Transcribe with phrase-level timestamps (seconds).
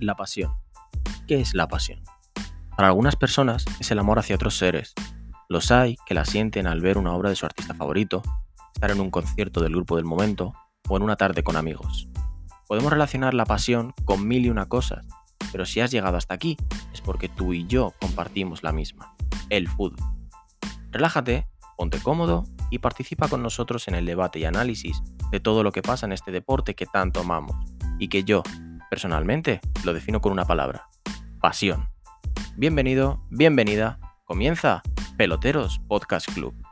[0.00, 0.52] La pasión.
[1.26, 2.00] ¿Qué es la pasión?
[2.76, 4.94] Para algunas personas es el amor hacia otros seres.
[5.48, 8.22] Los hay que la sienten al ver una obra de su artista favorito,
[8.74, 10.52] estar en un concierto del grupo del momento
[10.88, 12.08] o en una tarde con amigos.
[12.68, 15.04] Podemos relacionar la pasión con mil y una cosas,
[15.50, 16.56] pero si has llegado hasta aquí
[16.92, 19.16] es porque tú y yo compartimos la misma,
[19.50, 19.98] el fútbol.
[20.92, 25.72] Relájate, ponte cómodo y participa con nosotros en el debate y análisis de todo lo
[25.72, 27.56] que pasa en este deporte que tanto amamos
[27.98, 28.44] y que yo,
[28.88, 30.88] personalmente, lo defino con una palabra,
[31.40, 31.88] pasión.
[32.56, 34.82] Bienvenido, bienvenida, comienza
[35.16, 36.67] Peloteros Podcast Club.